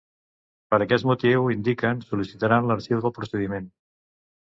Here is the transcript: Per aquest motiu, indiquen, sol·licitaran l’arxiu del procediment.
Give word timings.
Per 0.73 0.79
aquest 0.85 1.05
motiu, 1.09 1.45
indiquen, 1.57 2.03
sol·licitaran 2.09 2.73
l’arxiu 2.73 3.07
del 3.07 3.19
procediment. 3.23 3.73